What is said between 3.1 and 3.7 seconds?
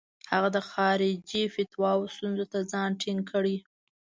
کړي.